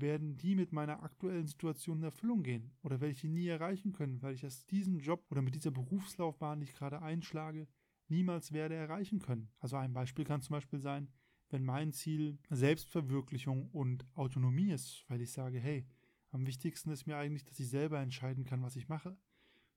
werden 0.00 0.36
die 0.36 0.54
mit 0.54 0.72
meiner 0.72 1.02
aktuellen 1.02 1.46
Situation 1.46 1.98
in 1.98 2.04
Erfüllung 2.04 2.42
gehen 2.42 2.72
oder 2.82 3.00
werde 3.00 3.12
ich 3.12 3.20
die 3.20 3.28
nie 3.28 3.46
erreichen 3.48 3.92
können, 3.92 4.22
weil 4.22 4.34
ich 4.34 4.44
es 4.44 4.66
diesen 4.66 4.98
Job 4.98 5.24
oder 5.30 5.42
mit 5.42 5.54
dieser 5.54 5.70
Berufslaufbahn, 5.70 6.60
die 6.60 6.64
ich 6.64 6.74
gerade 6.74 7.02
einschlage, 7.02 7.66
niemals 8.08 8.52
werde 8.52 8.74
erreichen 8.74 9.18
können. 9.18 9.50
Also 9.60 9.76
ein 9.76 9.92
Beispiel 9.92 10.24
kann 10.24 10.42
zum 10.42 10.54
Beispiel 10.54 10.80
sein, 10.80 11.08
wenn 11.50 11.64
mein 11.64 11.92
Ziel 11.92 12.38
Selbstverwirklichung 12.50 13.70
und 13.70 14.06
Autonomie 14.14 14.70
ist, 14.70 15.04
weil 15.08 15.20
ich 15.20 15.32
sage, 15.32 15.58
hey, 15.58 15.86
am 16.30 16.46
wichtigsten 16.46 16.90
ist 16.90 17.06
mir 17.06 17.16
eigentlich, 17.16 17.44
dass 17.44 17.58
ich 17.58 17.68
selber 17.68 18.00
entscheiden 18.00 18.44
kann, 18.44 18.62
was 18.62 18.76
ich 18.76 18.88
mache, 18.88 19.16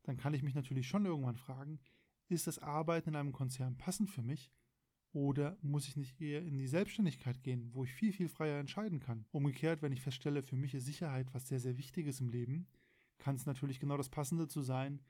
dann 0.04 0.18
kann 0.18 0.34
ich 0.34 0.44
mich 0.44 0.56
natürlich 0.56 0.88
schon 0.88 1.06
irgendwann 1.06 1.38
fragen, 1.38 1.80
ist 2.28 2.48
das 2.48 2.60
Arbeiten 2.60 3.10
in 3.10 3.16
einem 3.16 3.32
Konzern 3.32 3.78
passend 3.78 4.10
für 4.10 4.24
mich? 4.24 4.52
Oder 5.14 5.58
muss 5.62 5.88
ich 5.88 5.98
nicht 5.98 6.22
eher 6.22 6.42
in 6.42 6.58
die 6.58 6.68
Selbstständigkeit 6.68 7.44
gehen, 7.44 7.70
wo 7.74 7.84
ich 7.84 7.94
viel, 7.94 8.14
viel 8.14 8.30
freier 8.30 8.60
entscheiden 8.60 9.00
kann? 9.00 9.26
Umgekehrt, 9.32 9.82
wenn 9.82 9.92
ich 9.92 10.02
feststelle, 10.02 10.42
für 10.42 10.56
mich 10.56 10.74
ist 10.74 10.86
Sicherheit 10.86 11.34
was 11.34 11.48
sehr, 11.48 11.60
sehr 11.60 11.78
Wichtiges 11.78 12.22
im 12.22 12.30
Leben, 12.30 12.68
kann 13.18 13.36
es 13.36 13.46
natürlich 13.46 13.80
genau 13.80 13.98
das 13.98 14.10
Passende 14.10 14.48
zu 14.48 14.62
sein, 14.62 15.02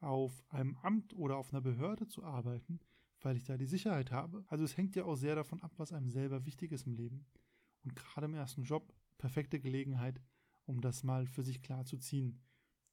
auf 0.00 0.44
einem 0.50 0.76
Amt 0.76 1.14
oder 1.14 1.36
auf 1.36 1.52
einer 1.52 1.62
Behörde 1.62 2.06
zu 2.06 2.22
arbeiten, 2.22 2.80
weil 3.20 3.36
ich 3.36 3.44
da 3.44 3.56
die 3.56 3.66
Sicherheit 3.66 4.12
habe. 4.12 4.44
Also 4.48 4.64
es 4.64 4.76
hängt 4.76 4.94
ja 4.94 5.04
auch 5.04 5.16
sehr 5.16 5.34
davon 5.34 5.62
ab, 5.62 5.72
was 5.78 5.92
einem 5.92 6.10
selber 6.10 6.44
wichtig 6.44 6.72
ist 6.72 6.86
im 6.86 6.94
Leben. 6.94 7.24
Und 7.82 7.96
gerade 7.96 8.26
im 8.26 8.34
ersten 8.34 8.62
Job, 8.62 8.92
perfekte 9.16 9.58
Gelegenheit, 9.58 10.20
um 10.66 10.80
das 10.80 11.02
mal 11.02 11.26
für 11.26 11.42
sich 11.42 11.62
klar 11.62 11.84
zu 11.84 11.96
ziehen. 11.96 12.40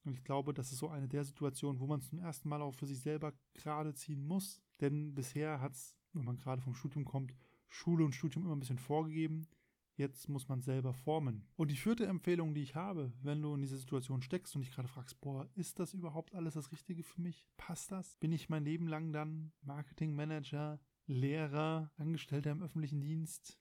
Und 0.05 0.13
ich 0.13 0.23
glaube, 0.23 0.53
das 0.53 0.71
ist 0.71 0.79
so 0.79 0.89
eine 0.89 1.07
der 1.07 1.23
Situationen, 1.23 1.79
wo 1.79 1.87
man 1.87 2.01
zum 2.01 2.19
ersten 2.19 2.49
Mal 2.49 2.61
auch 2.61 2.75
für 2.75 2.87
sich 2.87 2.99
selber 2.99 3.33
gerade 3.53 3.93
ziehen 3.93 4.25
muss. 4.25 4.61
Denn 4.81 5.15
bisher 5.15 5.61
hat 5.61 5.73
es, 5.73 5.95
wenn 6.13 6.25
man 6.25 6.37
gerade 6.37 6.61
vom 6.61 6.75
Studium 6.75 7.05
kommt, 7.05 7.33
Schule 7.67 8.05
und 8.05 8.13
Studium 8.13 8.45
immer 8.45 8.55
ein 8.55 8.59
bisschen 8.59 8.77
vorgegeben. 8.77 9.47
Jetzt 9.95 10.27
muss 10.27 10.47
man 10.47 10.61
selber 10.61 10.93
formen. 10.93 11.45
Und 11.55 11.69
die 11.69 11.75
vierte 11.75 12.07
Empfehlung, 12.07 12.55
die 12.55 12.63
ich 12.63 12.75
habe, 12.75 13.13
wenn 13.21 13.41
du 13.41 13.53
in 13.53 13.61
dieser 13.61 13.77
Situation 13.77 14.23
steckst 14.23 14.55
und 14.55 14.61
dich 14.61 14.71
gerade 14.71 14.87
fragst, 14.87 15.21
boah, 15.21 15.47
ist 15.53 15.79
das 15.79 15.93
überhaupt 15.93 16.33
alles 16.33 16.55
das 16.55 16.71
Richtige 16.71 17.03
für 17.03 17.21
mich? 17.21 17.45
Passt 17.57 17.91
das? 17.91 18.17
Bin 18.17 18.31
ich 18.31 18.49
mein 18.49 18.65
Leben 18.65 18.87
lang 18.87 19.11
dann 19.11 19.51
Marketingmanager, 19.61 20.79
Lehrer, 21.05 21.91
Angestellter 21.97 22.51
im 22.51 22.63
öffentlichen 22.63 23.01
Dienst? 23.01 23.59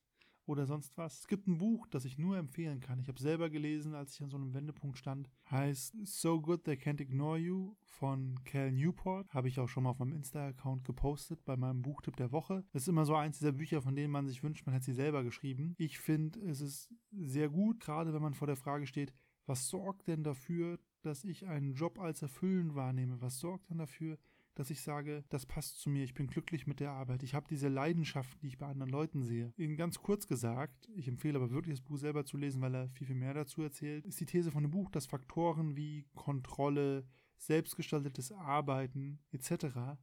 Oder 0.52 0.66
sonst 0.66 0.96
was. 0.96 1.20
Es 1.20 1.26
gibt 1.26 1.48
ein 1.48 1.58
Buch, 1.58 1.86
das 1.88 2.04
ich 2.04 2.18
nur 2.18 2.36
empfehlen 2.36 2.80
kann. 2.80 2.98
Ich 3.00 3.08
habe 3.08 3.20
selber 3.20 3.50
gelesen, 3.50 3.94
als 3.94 4.14
ich 4.14 4.22
an 4.22 4.30
so 4.30 4.36
einem 4.36 4.54
Wendepunkt 4.54 4.98
stand. 4.98 5.28
Heißt 5.50 5.96
So 6.04 6.40
Good 6.40 6.64
They 6.64 6.76
Can't 6.76 7.00
Ignore 7.00 7.38
You 7.38 7.74
von 7.84 8.38
Cal 8.44 8.70
Newport. 8.70 9.32
Habe 9.32 9.48
ich 9.48 9.58
auch 9.58 9.68
schon 9.68 9.84
mal 9.84 9.90
auf 9.90 9.98
meinem 9.98 10.12
Insta-Account 10.12 10.84
gepostet 10.84 11.44
bei 11.44 11.56
meinem 11.56 11.82
Buchtipp 11.82 12.16
der 12.16 12.32
Woche. 12.32 12.64
Das 12.72 12.82
ist 12.82 12.88
immer 12.88 13.04
so 13.04 13.14
eins 13.14 13.38
dieser 13.38 13.52
Bücher, 13.52 13.82
von 13.82 13.96
denen 13.96 14.12
man 14.12 14.26
sich 14.26 14.42
wünscht, 14.42 14.66
man 14.66 14.74
hätte 14.74 14.86
sie 14.86 14.92
selber 14.92 15.24
geschrieben. 15.24 15.74
Ich 15.78 15.98
finde, 15.98 16.38
es 16.40 16.60
ist 16.60 16.94
sehr 17.10 17.48
gut, 17.48 17.80
gerade 17.80 18.12
wenn 18.12 18.22
man 18.22 18.34
vor 18.34 18.46
der 18.46 18.56
Frage 18.56 18.86
steht, 18.86 19.12
was 19.46 19.68
sorgt 19.68 20.06
denn 20.06 20.22
dafür, 20.22 20.78
dass 21.02 21.24
ich 21.24 21.46
einen 21.46 21.74
Job 21.74 21.98
als 21.98 22.22
erfüllend 22.22 22.74
wahrnehme? 22.74 23.20
Was 23.20 23.40
sorgt 23.40 23.70
denn 23.70 23.78
dafür, 23.78 24.18
dass 24.54 24.70
ich 24.70 24.82
sage, 24.82 25.24
das 25.28 25.46
passt 25.46 25.80
zu 25.80 25.90
mir, 25.90 26.04
ich 26.04 26.14
bin 26.14 26.26
glücklich 26.26 26.66
mit 26.66 26.80
der 26.80 26.92
Arbeit, 26.92 27.22
ich 27.22 27.34
habe 27.34 27.46
diese 27.48 27.68
Leidenschaft, 27.68 28.42
die 28.42 28.48
ich 28.48 28.58
bei 28.58 28.66
anderen 28.66 28.90
Leuten 28.90 29.22
sehe. 29.22 29.52
In 29.56 29.76
ganz 29.76 29.98
kurz 30.00 30.26
gesagt, 30.26 30.88
ich 30.94 31.08
empfehle 31.08 31.38
aber 31.38 31.50
wirklich 31.50 31.78
das 31.78 31.84
Buch 31.84 31.96
selber 31.96 32.24
zu 32.24 32.36
lesen, 32.36 32.60
weil 32.60 32.74
er 32.74 32.88
viel, 32.90 33.06
viel 33.06 33.16
mehr 33.16 33.34
dazu 33.34 33.62
erzählt, 33.62 34.06
ist 34.06 34.20
die 34.20 34.26
These 34.26 34.50
von 34.50 34.62
dem 34.62 34.70
Buch, 34.70 34.90
dass 34.90 35.06
Faktoren 35.06 35.76
wie 35.76 36.06
Kontrolle, 36.14 37.06
selbstgestaltetes 37.38 38.32
Arbeiten 38.32 39.18
etc. 39.32 39.98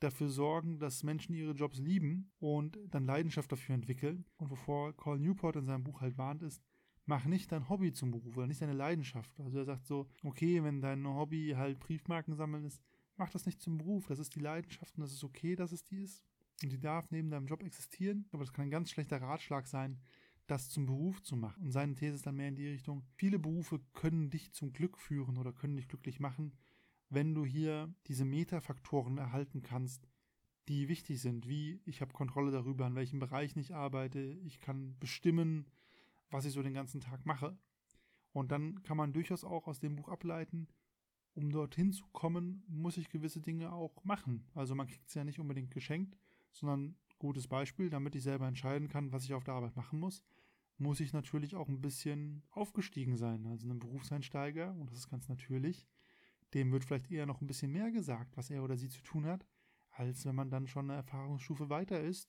dafür 0.00 0.28
sorgen, 0.28 0.78
dass 0.78 1.02
Menschen 1.02 1.34
ihre 1.34 1.52
Jobs 1.52 1.78
lieben 1.78 2.32
und 2.38 2.78
dann 2.88 3.04
Leidenschaft 3.04 3.52
dafür 3.52 3.74
entwickeln. 3.74 4.24
Und 4.38 4.50
wovor 4.50 4.96
Carl 4.96 5.18
Newport 5.18 5.56
in 5.56 5.66
seinem 5.66 5.84
Buch 5.84 6.00
halt 6.00 6.18
warnt 6.18 6.42
ist, 6.42 6.62
mach 7.06 7.24
nicht 7.26 7.52
dein 7.52 7.68
Hobby 7.68 7.92
zum 7.92 8.10
Beruf 8.10 8.36
oder 8.36 8.46
nicht 8.46 8.62
deine 8.62 8.72
Leidenschaft. 8.72 9.38
Also 9.40 9.58
er 9.58 9.64
sagt 9.64 9.86
so, 9.86 10.08
okay, 10.22 10.62
wenn 10.62 10.80
dein 10.80 11.06
Hobby 11.06 11.54
halt 11.56 11.78
Briefmarken 11.80 12.34
sammeln 12.34 12.64
ist, 12.64 12.82
mach 13.20 13.30
das 13.30 13.46
nicht 13.46 13.60
zum 13.60 13.78
Beruf. 13.78 14.06
Das 14.06 14.18
ist 14.18 14.34
die 14.34 14.40
Leidenschaft 14.40 14.96
und 14.96 15.02
das 15.02 15.12
ist 15.12 15.22
okay, 15.22 15.54
dass 15.54 15.70
es 15.70 15.84
die 15.84 16.02
ist. 16.02 16.24
Und 16.62 16.72
die 16.72 16.80
darf 16.80 17.10
neben 17.10 17.30
deinem 17.30 17.46
Job 17.46 17.62
existieren. 17.62 18.26
Aber 18.32 18.42
das 18.42 18.52
kann 18.52 18.64
ein 18.64 18.70
ganz 18.70 18.90
schlechter 18.90 19.20
Ratschlag 19.20 19.68
sein, 19.68 20.00
das 20.46 20.70
zum 20.70 20.86
Beruf 20.86 21.22
zu 21.22 21.36
machen. 21.36 21.62
Und 21.62 21.70
seine 21.70 21.94
These 21.94 22.16
ist 22.16 22.26
dann 22.26 22.36
mehr 22.36 22.48
in 22.48 22.56
die 22.56 22.66
Richtung, 22.66 23.04
viele 23.14 23.38
Berufe 23.38 23.78
können 23.92 24.30
dich 24.30 24.52
zum 24.52 24.72
Glück 24.72 24.98
führen 24.98 25.36
oder 25.36 25.52
können 25.52 25.76
dich 25.76 25.86
glücklich 25.86 26.18
machen, 26.18 26.52
wenn 27.10 27.34
du 27.34 27.44
hier 27.44 27.94
diese 28.06 28.24
Metafaktoren 28.24 29.18
erhalten 29.18 29.62
kannst, 29.62 30.08
die 30.68 30.88
wichtig 30.88 31.20
sind, 31.20 31.46
wie 31.46 31.80
ich 31.84 32.00
habe 32.00 32.12
Kontrolle 32.12 32.50
darüber, 32.50 32.86
in 32.86 32.94
welchem 32.94 33.18
Bereich 33.18 33.54
ich 33.56 33.74
arbeite, 33.74 34.20
ich 34.44 34.60
kann 34.60 34.96
bestimmen, 34.98 35.66
was 36.30 36.44
ich 36.46 36.52
so 36.52 36.62
den 36.62 36.74
ganzen 36.74 37.00
Tag 37.00 37.26
mache. 37.26 37.56
Und 38.32 38.50
dann 38.50 38.82
kann 38.82 38.96
man 38.96 39.12
durchaus 39.12 39.44
auch 39.44 39.66
aus 39.66 39.80
dem 39.80 39.96
Buch 39.96 40.08
ableiten, 40.08 40.68
um 41.34 41.50
dorthin 41.50 41.92
zu 41.92 42.04
kommen, 42.12 42.64
muss 42.68 42.96
ich 42.96 43.08
gewisse 43.08 43.40
Dinge 43.40 43.72
auch 43.72 44.04
machen. 44.04 44.46
Also 44.54 44.74
man 44.74 44.86
kriegt 44.86 45.08
es 45.08 45.14
ja 45.14 45.24
nicht 45.24 45.38
unbedingt 45.38 45.70
geschenkt, 45.70 46.16
sondern 46.52 46.96
gutes 47.18 47.46
Beispiel, 47.46 47.90
damit 47.90 48.14
ich 48.14 48.22
selber 48.22 48.48
entscheiden 48.48 48.88
kann, 48.88 49.12
was 49.12 49.24
ich 49.24 49.34
auf 49.34 49.44
der 49.44 49.54
Arbeit 49.54 49.76
machen 49.76 50.00
muss, 50.00 50.22
muss 50.78 51.00
ich 51.00 51.12
natürlich 51.12 51.54
auch 51.54 51.68
ein 51.68 51.82
bisschen 51.82 52.42
aufgestiegen 52.50 53.16
sein. 53.16 53.46
Also 53.46 53.68
ein 53.68 53.78
Berufseinsteiger, 53.78 54.72
und 54.72 54.90
das 54.90 54.98
ist 54.98 55.10
ganz 55.10 55.28
natürlich, 55.28 55.86
dem 56.54 56.72
wird 56.72 56.84
vielleicht 56.84 57.10
eher 57.10 57.26
noch 57.26 57.40
ein 57.40 57.46
bisschen 57.46 57.70
mehr 57.70 57.90
gesagt, 57.92 58.36
was 58.36 58.50
er 58.50 58.64
oder 58.64 58.76
sie 58.76 58.88
zu 58.88 59.02
tun 59.02 59.26
hat, 59.26 59.46
als 59.90 60.24
wenn 60.24 60.34
man 60.34 60.50
dann 60.50 60.66
schon 60.66 60.90
eine 60.90 60.98
Erfahrungsstufe 60.98 61.68
weiter 61.68 62.00
ist 62.00 62.28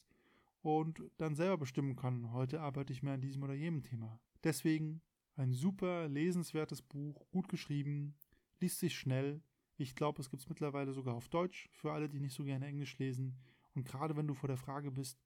und 0.61 1.01
dann 1.17 1.35
selber 1.35 1.57
bestimmen 1.57 1.95
kann, 1.95 2.31
heute 2.33 2.61
arbeite 2.61 2.93
ich 2.93 3.01
mehr 3.01 3.13
an 3.13 3.21
diesem 3.21 3.41
oder 3.41 3.53
jenem 3.53 3.83
Thema. 3.83 4.19
Deswegen 4.43 5.01
ein 5.35 5.53
super 5.53 6.07
lesenswertes 6.09 6.81
Buch, 6.81 7.25
gut 7.31 7.47
geschrieben, 7.47 8.15
liest 8.61 8.79
sich 8.79 8.97
schnell. 8.97 9.41
Ich 9.77 9.95
glaube, 9.95 10.21
es 10.21 10.29
gibt 10.29 10.43
es 10.43 10.49
mittlerweile 10.49 10.93
sogar 10.93 11.15
auf 11.15 11.29
Deutsch 11.29 11.69
für 11.71 11.91
alle, 11.91 12.07
die 12.07 12.19
nicht 12.19 12.33
so 12.33 12.43
gerne 12.43 12.67
Englisch 12.67 12.97
lesen. 12.97 13.37
Und 13.73 13.85
gerade 13.85 14.15
wenn 14.15 14.27
du 14.27 14.33
vor 14.33 14.47
der 14.47 14.57
Frage 14.57 14.91
bist, 14.91 15.19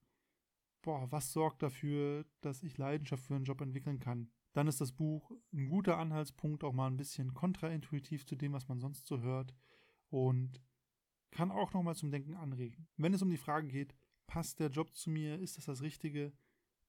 boah, 0.82 1.12
was 1.12 1.34
sorgt 1.34 1.64
dafür, 1.64 2.26
dass 2.42 2.64
ich 2.64 2.78
Leidenschaft 2.78 3.24
für 3.24 3.36
einen 3.36 3.46
Job 3.46 3.60
entwickeln 3.62 4.00
kann, 4.00 4.30
dann 4.54 4.68
ist 4.68 4.80
das 4.80 4.94
Buch 4.94 5.32
ein 5.52 5.68
guter 5.68 5.98
Anhaltspunkt, 5.98 6.64
auch 6.64 6.74
mal 6.74 6.88
ein 6.88 6.98
bisschen 6.98 7.34
kontraintuitiv 7.34 8.26
zu 8.26 8.36
dem, 8.36 8.54
was 8.54 8.68
man 8.68 8.80
sonst 8.80 9.08
so 9.08 9.20
hört 9.20 9.54
und 10.10 10.62
kann 11.32 11.52
auch 11.52 11.74
nochmal 11.74 11.96
zum 11.96 12.12
Denken 12.12 12.36
anregen. 12.36 12.88
Wenn 12.96 13.14
es 13.14 13.22
um 13.22 13.30
die 13.30 13.38
Frage 13.38 13.68
geht, 13.68 13.96
passt 14.28 14.60
der 14.60 14.70
Job 14.70 14.96
zu 14.96 15.10
mir, 15.10 15.40
ist 15.40 15.58
das 15.58 15.66
das 15.66 15.82
Richtige, 15.82 16.32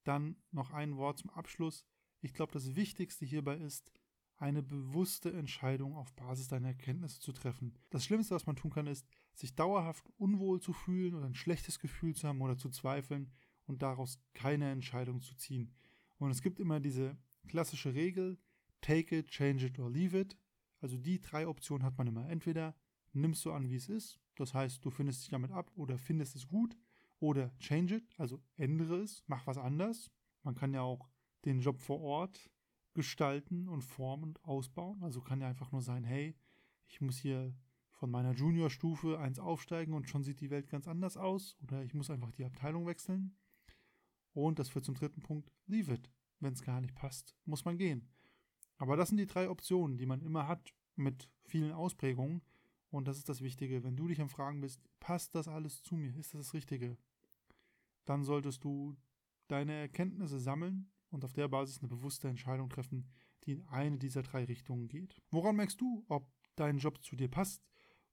dann 0.05 0.37
noch 0.53 0.71
ein 0.71 0.97
Wort 0.97 1.19
zum 1.19 1.31
Abschluss. 1.31 1.85
Ich 2.21 2.35
glaube, 2.35 2.53
das 2.53 2.77
Wichtigste 2.77 3.25
hierbei 3.25 3.57
ist, 3.57 3.91
eine 4.39 4.63
bewusste 4.63 5.33
Entscheidung 5.33 5.95
auf 5.95 6.13
Basis 6.15 6.49
deiner 6.49 6.69
Erkenntnisse 6.69 7.21
zu 7.21 7.33
treffen. 7.33 7.75
Das 7.91 8.05
Schlimmste, 8.05 8.35
was 8.35 8.47
man 8.47 8.57
tun 8.57 8.71
kann, 8.71 8.87
ist, 8.87 9.07
sich 9.35 9.55
dauerhaft 9.55 10.07
unwohl 10.19 10.61
zu 10.61 10.73
fühlen 10.73 11.15
oder 11.15 11.27
ein 11.27 11.35
schlechtes 11.35 11.79
Gefühl 11.79 12.15
zu 12.15 12.29
haben 12.29 12.43
oder 12.43 12.57
zu 12.57 12.69
zweifeln 12.69 13.33
und 13.67 13.83
daraus 13.83 14.19
keine 14.35 14.71
Entscheidung 14.71 15.23
zu 15.23 15.35
ziehen. 15.37 15.73
Und 16.19 16.31
es 16.31 16.43
gibt 16.43 16.61
immer 16.61 16.81
diese 16.81 17.17
klassische 17.49 17.95
Regel, 17.95 18.39
take 18.81 19.17
it, 19.17 19.29
change 19.29 19.67
it 19.67 19.79
or 19.79 19.91
leave 19.91 20.19
it. 20.19 20.37
Also 20.81 20.97
die 20.99 21.21
drei 21.21 21.47
Optionen 21.47 21.85
hat 21.85 21.97
man 21.97 22.07
immer. 22.07 22.29
Entweder 22.29 22.75
nimmst 23.13 23.45
du 23.45 23.53
an, 23.53 23.71
wie 23.71 23.77
es 23.77 23.89
ist, 23.89 24.21
das 24.37 24.53
heißt, 24.53 24.85
du 24.85 24.91
findest 24.91 25.23
dich 25.23 25.31
damit 25.31 25.51
ab 25.51 25.71
oder 25.75 25.97
findest 25.97 26.37
es 26.37 26.47
gut, 26.47 26.77
oder 27.19 27.57
change 27.59 27.97
it, 27.97 28.15
also 28.19 28.43
ändere 28.57 28.99
es, 28.99 29.25
mach 29.27 29.47
was 29.47 29.57
anders. 29.57 30.11
Man 30.43 30.55
kann 30.55 30.75
ja 30.75 30.83
auch 30.83 31.09
den 31.47 31.61
Job 31.61 31.81
vor 31.81 32.01
Ort 32.01 32.51
gestalten 32.97 33.69
und 33.69 33.83
formen 33.83 34.25
und 34.25 34.45
ausbauen. 34.45 35.03
Also 35.03 35.21
kann 35.21 35.41
ja 35.41 35.47
einfach 35.47 35.71
nur 35.71 35.83
sein, 35.83 36.03
hey, 36.03 36.35
ich 36.89 37.01
muss 37.01 37.19
hier 37.19 37.55
von 37.93 38.11
meiner 38.11 38.33
Juniorstufe 38.33 39.19
eins 39.21 39.39
aufsteigen 39.39 39.95
und 39.95 40.09
schon 40.09 40.25
sieht 40.25 40.41
die 40.41 40.51
Welt 40.51 40.69
ganz 40.69 40.89
anders 40.89 41.17
aus. 41.17 41.57
Oder 41.63 41.85
ich 41.85 41.95
muss 41.95 42.11
einfach 42.11 42.33
die 42.33 42.45
Abteilung 42.45 42.87
wechseln. 42.87 43.37
Und 44.33 44.59
das 44.59 44.71
führt 44.71 44.85
zum 44.85 44.95
dritten 44.95 45.23
Punkt, 45.23 45.53
leave 45.67 45.93
it. 45.93 46.11
Wenn 46.41 46.53
es 46.53 46.63
gar 46.63 46.81
nicht 46.81 46.95
passt, 46.95 47.37
muss 47.45 47.65
man 47.65 47.79
gehen. 47.79 48.09
Aber 48.77 48.97
das 48.97 49.09
sind 49.09 49.19
die 49.19 49.27
drei 49.27 49.49
Optionen, 49.49 49.97
die 49.97 50.05
man 50.05 50.21
immer 50.21 50.49
hat 50.49 50.75
mit 50.97 51.31
vielen 51.45 51.73
Ausprägungen. 51.73 52.43
Und 52.91 53.09
das 53.09 53.19
ist 53.19 53.29
das 53.29 53.41
Wichtige. 53.41 53.85
Wenn 53.85 53.97
du 53.97 54.09
dich 54.09 54.21
am 54.21 54.29
Fragen 54.29 54.61
bist, 54.61 54.83
passt 55.01 55.35
das 55.35 55.49
alles 55.49 55.83
zu 55.83 55.97
mir? 55.97 56.15
Ist 56.17 56.35
das 56.35 56.47
das 56.47 56.55
Richtige? 56.55 56.99
Dann 58.05 58.25
solltest 58.25 58.65
du 58.65 58.97
deine 59.49 59.73
Erkenntnisse 59.73 60.39
sammeln 60.39 60.91
und 61.11 61.25
auf 61.25 61.33
der 61.33 61.49
Basis 61.49 61.79
eine 61.79 61.89
bewusste 61.89 62.29
Entscheidung 62.29 62.69
treffen, 62.69 63.09
die 63.45 63.53
in 63.53 63.67
eine 63.69 63.99
dieser 63.99 64.23
drei 64.23 64.45
Richtungen 64.45 64.89
geht. 64.89 65.23
Woran 65.31 65.57
merkst 65.57 65.81
du, 65.81 66.05
ob 66.09 66.29
dein 66.57 66.79
Job 66.79 67.03
zu 67.03 67.17
dir 67.17 67.29
passt? 67.29 67.65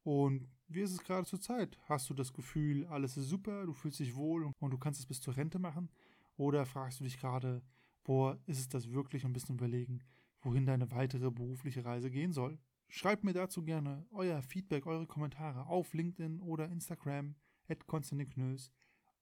Und 0.03 0.47
wie 0.67 0.81
ist 0.81 0.91
es 0.91 1.03
gerade 1.03 1.25
zur 1.25 1.39
Zeit? 1.39 1.77
Hast 1.83 2.09
du 2.09 2.13
das 2.13 2.33
Gefühl, 2.33 2.85
alles 2.87 3.17
ist 3.17 3.29
super, 3.29 3.65
du 3.65 3.73
fühlst 3.73 3.99
dich 3.99 4.15
wohl 4.15 4.51
und 4.59 4.71
du 4.71 4.77
kannst 4.77 4.99
es 4.99 5.05
bis 5.05 5.21
zur 5.21 5.37
Rente 5.37 5.59
machen? 5.59 5.89
Oder 6.35 6.65
fragst 6.65 6.99
du 6.99 7.03
dich 7.03 7.19
gerade, 7.19 7.61
boah, 8.03 8.39
ist 8.45 8.59
es 8.59 8.69
das 8.69 8.91
wirklich 8.91 9.25
und 9.25 9.33
bist 9.33 9.49
du 9.49 9.53
überlegen, 9.53 10.03
wohin 10.41 10.65
deine 10.65 10.91
weitere 10.91 11.31
berufliche 11.31 11.85
Reise 11.85 12.11
gehen 12.11 12.33
soll? 12.33 12.59
Schreibt 12.89 13.23
mir 13.23 13.33
dazu 13.33 13.63
gerne 13.63 14.05
euer 14.11 14.41
Feedback, 14.41 14.85
eure 14.85 15.07
Kommentare 15.07 15.67
auf 15.67 15.93
LinkedIn 15.93 16.41
oder 16.41 16.69
Instagram 16.69 17.35
at 17.67 17.87
Knös 17.87 18.71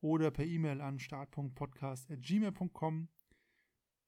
oder 0.01 0.31
per 0.31 0.45
E-Mail 0.45 0.81
an 0.81 0.99
start.podcast.gmail.com. 0.99 3.07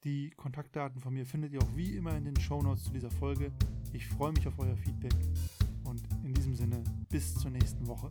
Die 0.03 0.31
Kontaktdaten 0.31 1.00
von 1.00 1.13
mir 1.13 1.25
findet 1.25 1.53
ihr 1.53 1.62
auch 1.62 1.75
wie 1.75 1.95
immer 1.95 2.13
in 2.17 2.25
den 2.25 2.38
Shownotes 2.38 2.83
zu 2.83 2.91
dieser 2.91 3.10
Folge. 3.10 3.53
Ich 3.93 4.05
freue 4.05 4.33
mich 4.33 4.45
auf 4.45 4.60
euer 4.60 4.75
Feedback 4.75 5.13
und 5.86 6.01
in 6.25 6.33
diesem 6.33 6.55
Sinne 6.55 6.83
bis 7.10 7.33
zur 7.36 7.51
nächsten 7.51 7.88
Woche. 7.88 8.10